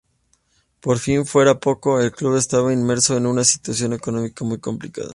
[0.79, 5.09] Por si fuera poco, el club estaba inmerso en una situación económica muy complicada.